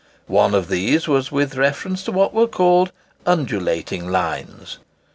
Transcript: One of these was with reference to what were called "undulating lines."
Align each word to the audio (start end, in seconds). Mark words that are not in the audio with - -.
One 0.25 0.55
of 0.55 0.67
these 0.67 1.07
was 1.07 1.31
with 1.31 1.55
reference 1.55 2.03
to 2.05 2.11
what 2.11 2.33
were 2.33 2.47
called 2.47 2.91
"undulating 3.23 4.09
lines." 4.09 4.79